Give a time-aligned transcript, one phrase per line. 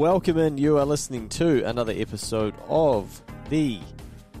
[0.00, 0.56] welcome in.
[0.56, 3.20] You are listening to another episode of
[3.50, 3.80] the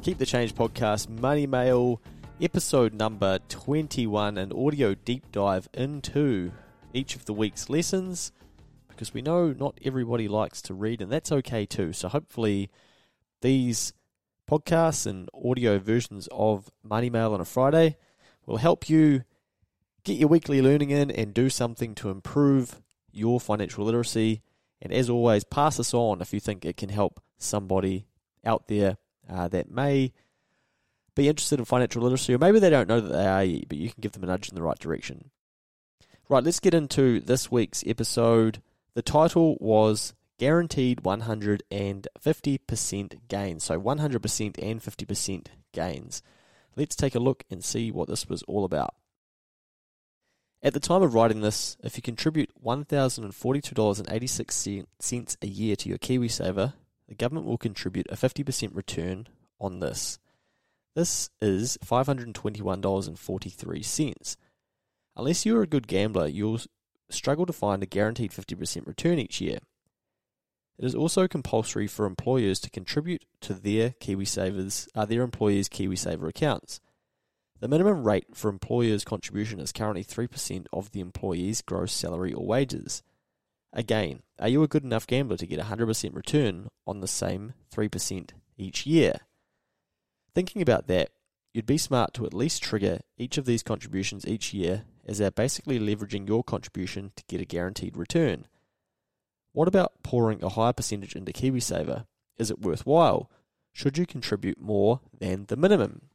[0.00, 2.00] Keep the Change podcast, Money Mail,
[2.40, 6.50] episode number 21, an audio deep dive into
[6.94, 8.32] each of the week's lessons
[8.88, 11.92] because we know not everybody likes to read, and that's okay too.
[11.92, 12.70] So, hopefully,
[13.42, 13.92] these
[14.50, 17.98] podcasts and audio versions of Money Mail on a Friday
[18.46, 19.24] will help you
[20.04, 22.80] get your weekly learning in and do something to improve
[23.12, 24.40] your financial literacy.
[24.82, 28.06] And as always, pass this on if you think it can help somebody
[28.44, 28.96] out there
[29.28, 30.12] uh, that may
[31.14, 33.90] be interested in financial literacy, or maybe they don't know that they are, but you
[33.90, 35.30] can give them a nudge in the right direction.
[36.28, 38.62] Right, let's get into this week's episode.
[38.94, 43.64] The title was Guaranteed 150% gains.
[43.64, 46.22] So 100% and 50% gains.
[46.76, 48.94] Let's take a look and see what this was all about.
[50.62, 56.74] At the time of writing this, if you contribute $1,042.86 a year to your KiwiSaver,
[57.08, 59.26] the government will contribute a 50% return
[59.58, 60.18] on this.
[60.94, 64.36] This is $521.43.
[65.16, 66.60] Unless you're a good gambler, you'll
[67.08, 69.60] struggle to find a guaranteed 50% return each year.
[70.78, 76.28] It is also compulsory for employers to contribute to their KiwiSavers, uh, their employees' KiwiSaver
[76.28, 76.80] accounts.
[77.60, 82.46] The minimum rate for employers' contribution is currently 3% of the employee's gross salary or
[82.46, 83.02] wages.
[83.72, 87.52] Again, are you a good enough gambler to get a 100% return on the same
[87.72, 89.20] 3% each year?
[90.34, 91.10] Thinking about that,
[91.52, 95.30] you'd be smart to at least trigger each of these contributions each year as they're
[95.30, 98.46] basically leveraging your contribution to get a guaranteed return.
[99.52, 102.06] What about pouring a higher percentage into KiwiSaver?
[102.38, 103.30] Is it worthwhile?
[103.72, 106.09] Should you contribute more than the minimum?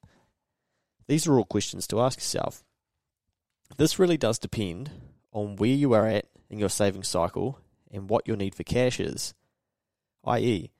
[1.07, 2.63] These are all questions to ask yourself.
[3.77, 4.89] This really does depend
[5.31, 7.59] on where you are at in your saving cycle
[7.91, 9.33] and what your need for cash is.
[10.23, 10.71] I.e.,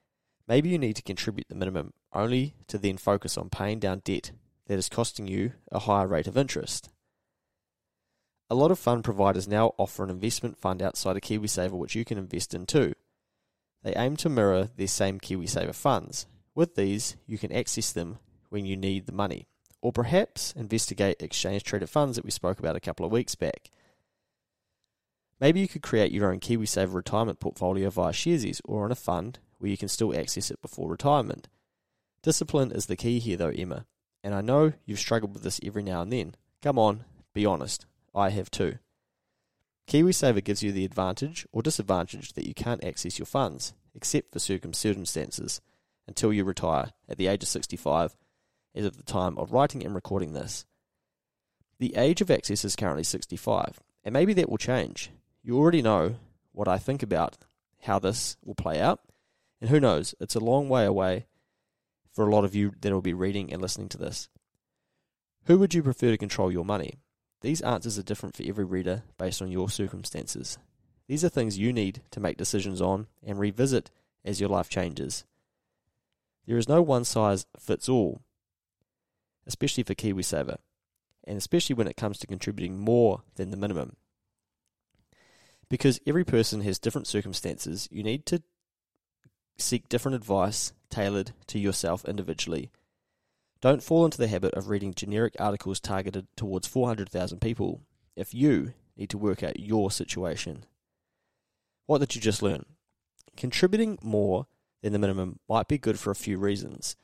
[0.47, 4.31] maybe you need to contribute the minimum only to then focus on paying down debt
[4.67, 6.89] that is costing you a higher rate of interest.
[8.49, 12.05] A lot of fund providers now offer an investment fund outside of KiwiSaver which you
[12.05, 12.93] can invest in too.
[13.83, 16.25] They aim to mirror their same KiwiSaver funds.
[16.55, 18.17] With these, you can access them
[18.49, 19.47] when you need the money
[19.85, 23.69] or perhaps investigate exchange traded funds that we spoke about a couple of weeks back.
[25.39, 29.37] Maybe you could create your own KiwiSaver retirement portfolio via Sharesies or in a fund
[29.59, 31.49] where you can still access it before retirement.
[32.23, 33.85] Discipline is the key here, though, Emma,
[34.23, 36.33] and I know you've struggled with this every now and then.
[36.63, 37.85] Come on, be honest.
[38.15, 38.79] I have too.
[39.87, 44.39] KiwiSaver gives you the advantage or disadvantage that you can't access your funds, except for
[44.39, 45.61] circumstances,
[46.07, 48.15] until you retire at the age of 65
[48.75, 50.65] as of the time of writing and recording this.
[51.79, 55.11] The age of access is currently 65, and maybe that will change.
[55.43, 56.15] You already know
[56.51, 57.37] what I think about
[57.81, 58.99] how this will play out,
[59.61, 61.25] and who knows, it's a long way away
[62.11, 64.29] for a lot of you that will be reading and listening to this.
[65.45, 66.99] Who would you prefer to control your money?
[67.41, 70.57] These answers are different for every reader based on your circumstances.
[71.07, 73.91] These are things you need to make decisions on and revisit
[74.23, 75.23] as your life changes.
[76.47, 78.21] There is no one size fits all
[79.47, 80.57] especially for KiwiSaver,
[81.25, 83.95] and especially when it comes to contributing more than the minimum.
[85.69, 88.43] Because every person has different circumstances, you need to
[89.57, 92.71] seek different advice tailored to yourself individually.
[93.61, 97.81] Don't fall into the habit of reading generic articles targeted towards 400,000 people
[98.15, 100.65] if you need to work out your situation.
[101.85, 102.65] What did you just learn?
[103.35, 104.47] Contributing more
[104.81, 106.95] than the minimum might be good for a few reasons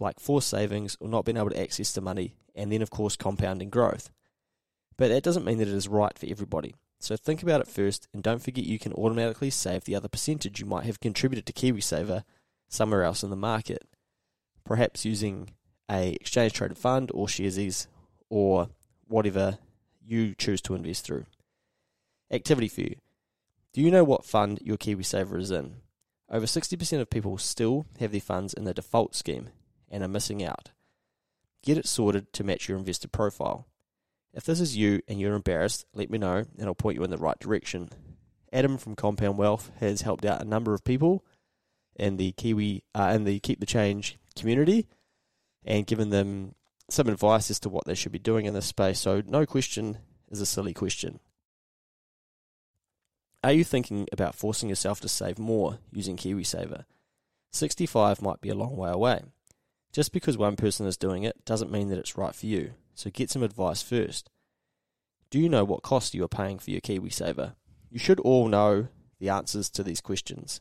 [0.00, 3.16] like forced savings or not being able to access the money, and then, of course,
[3.16, 4.10] compounding growth.
[4.96, 6.74] But that doesn't mean that it is right for everybody.
[7.00, 10.58] So think about it first, and don't forget you can automatically save the other percentage
[10.58, 12.24] you might have contributed to KiwiSaver
[12.68, 13.84] somewhere else in the market.
[14.64, 15.50] Perhaps using
[15.90, 17.86] a exchange traded fund or Sharesies
[18.28, 18.68] or
[19.06, 19.58] whatever
[20.04, 21.24] you choose to invest through.
[22.30, 22.96] Activity for you.
[23.72, 25.76] Do you know what fund your KiwiSaver is in?
[26.30, 29.48] Over 60% of people still have their funds in the default scheme,
[29.90, 30.70] and are missing out.
[31.62, 33.66] Get it sorted to match your investor profile.
[34.32, 37.10] If this is you and you're embarrassed, let me know and I'll point you in
[37.10, 37.90] the right direction.
[38.52, 41.24] Adam from Compound Wealth has helped out a number of people
[41.96, 44.86] in the Kiwi uh, in the Keep the Change community
[45.64, 46.54] and given them
[46.88, 49.00] some advice as to what they should be doing in this space.
[49.00, 49.98] So no question
[50.30, 51.20] is a silly question.
[53.44, 56.84] Are you thinking about forcing yourself to save more using KiwiSaver?
[57.52, 59.22] 65 might be a long way away.
[59.92, 63.10] Just because one person is doing it doesn't mean that it's right for you, so
[63.10, 64.30] get some advice first.
[65.30, 67.54] Do you know what cost you are paying for your KiwiSaver?
[67.90, 68.88] You should all know
[69.18, 70.60] the answers to these questions.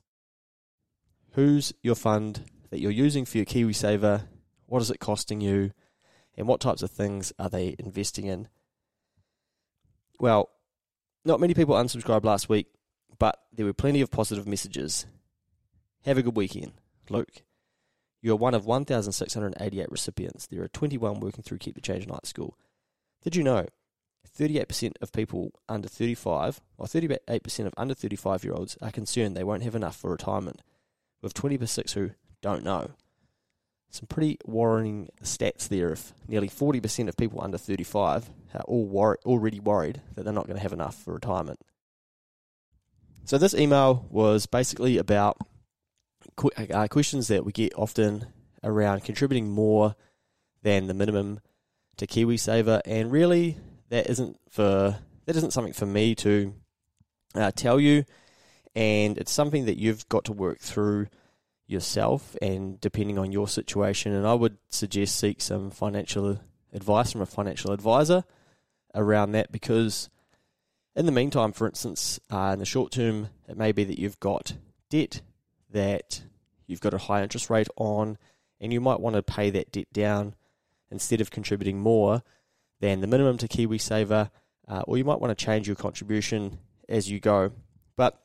[1.38, 4.24] who's your fund that you're using for your KiwiSaver,
[4.66, 5.72] what is it costing you,
[6.36, 8.48] and what types of things are they investing in.
[10.20, 10.50] Well,
[11.24, 12.66] not many people unsubscribed last week,
[13.20, 15.06] but there were plenty of positive messages.
[16.06, 16.74] Have a good weekend,
[17.10, 17.44] Luke.
[18.22, 20.48] You are one of 1,688 recipients.
[20.48, 22.58] There are 21 working through Keep the Change Night School.
[23.24, 23.68] Did you know
[24.38, 29.44] 38% of people under 35, or 38% of under 35 year olds, are concerned they
[29.44, 30.62] won't have enough for retirement,
[31.22, 32.12] with 20% who
[32.42, 32.92] don't know.
[33.90, 35.92] Some pretty worrying stats there.
[35.92, 40.46] If nearly 40% of people under 35 are all wor- already worried that they're not
[40.46, 41.60] going to have enough for retirement.
[43.24, 45.38] So, this email was basically about
[46.38, 48.28] qu- uh, questions that we get often
[48.64, 49.96] around contributing more
[50.64, 51.42] than the minimum
[51.98, 53.58] to KiwiSaver, and really
[53.90, 56.54] that isn't for that isn't something for me to
[57.36, 58.06] uh, tell you,
[58.76, 61.08] and it's something that you've got to work through
[61.66, 66.40] yourself, and depending on your situation, and I would suggest seek some financial
[66.72, 68.24] advice from a financial advisor
[68.96, 70.10] around that because.
[70.96, 74.20] In the meantime, for instance, uh, in the short term, it may be that you've
[74.20, 74.54] got
[74.90, 75.22] debt
[75.72, 76.22] that
[76.66, 78.18] you've got a high interest rate on,
[78.60, 80.36] and you might want to pay that debt down
[80.90, 82.24] instead of contributing more
[82.80, 84.30] than the minimum to KiwiSaver,
[84.68, 87.52] uh, or you might want to change your contribution as you go.
[87.96, 88.22] But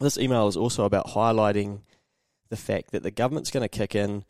[0.00, 1.80] this email is also about highlighting
[2.50, 4.24] the fact that the government's going to kick in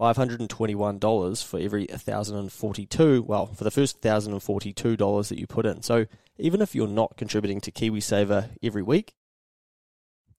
[0.00, 5.82] $521 for every 1042 well, for the first $1,042 that you put in.
[5.82, 6.06] So
[6.38, 9.14] even if you're not contributing to KiwiSaver every week,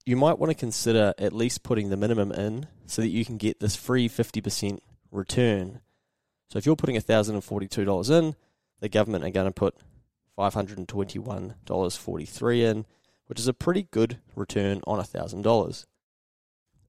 [0.07, 3.35] you might want to consider at least putting the minimum in so that you can
[3.35, 4.79] get this free 50%
[5.11, 5.81] return.
[6.49, 8.37] So if you're putting $1,042 in,
[8.79, 9.75] the government are going to put
[10.37, 12.85] $521.43 in,
[13.25, 15.85] which is a pretty good return on $1,000.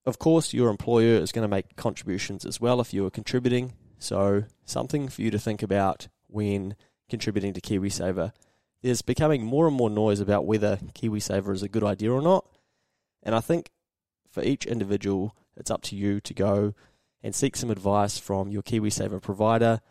[0.06, 3.72] Of course, your employer is going to make contributions as well if you are contributing,
[3.98, 6.76] so something for you to think about when
[7.10, 8.30] contributing to KiwiSaver.
[8.80, 12.44] There's becoming more and more noise about whether KiwiSaver is a good idea or not,
[13.28, 13.70] and I think
[14.30, 16.72] for each individual, it's up to you to go
[17.22, 19.82] and seek some advice from your KiwiSaver provider.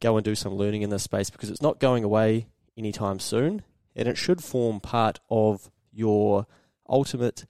[0.00, 3.62] Go and do some learning in this space because it's not going away anytime soon,
[3.94, 6.48] and it should form part of your
[6.88, 7.46] ultimate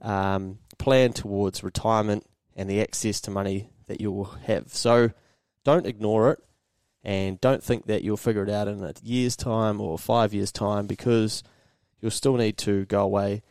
[0.00, 2.26] um, plan towards retirement
[2.56, 4.74] and the access to money that you will have.
[4.74, 5.12] So
[5.62, 6.40] don't ignore it
[7.04, 10.50] and don't think that you'll figure it out in a year's time or five years'
[10.50, 11.44] time because
[12.00, 13.44] you'll still need to go away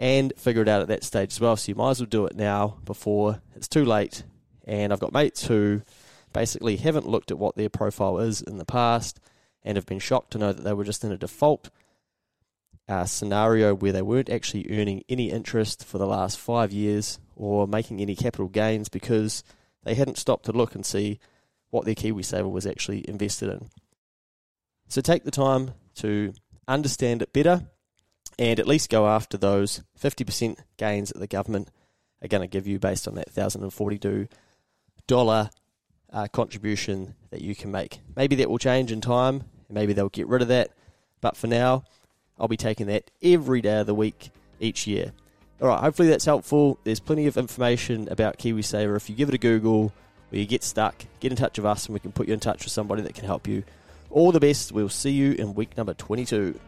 [0.00, 1.56] and figure it out at that stage as well.
[1.56, 4.24] So you might as well do it now before it's too late.
[4.66, 5.82] And I've got mates who
[6.32, 9.20] basically haven't looked at what their profile is in the past
[9.62, 11.68] and have been shocked to know that they were just in a default
[12.88, 17.66] uh, scenario where they weren't actually earning any interest for the last five years or
[17.66, 19.44] making any capital gains because
[19.84, 21.20] they hadn't stopped to look and see
[21.68, 23.68] what their KiwiSaver was actually invested in.
[24.88, 26.32] So take the time to
[26.66, 27.66] understand it better
[28.40, 31.68] and at least go after those 50% gains that the government
[32.22, 35.50] are going to give you based on that $1,042
[36.12, 38.00] uh, contribution that you can make.
[38.16, 40.70] Maybe that will change in time, maybe they'll get rid of that,
[41.20, 41.84] but for now,
[42.38, 45.12] I'll be taking that every day of the week each year.
[45.60, 46.78] All right, hopefully that's helpful.
[46.84, 48.96] There's plenty of information about KiwiSaver.
[48.96, 49.92] If you give it a Google
[50.32, 52.40] or you get stuck, get in touch with us and we can put you in
[52.40, 53.64] touch with somebody that can help you.
[54.08, 54.72] All the best.
[54.72, 56.58] We'll see you in week number 22.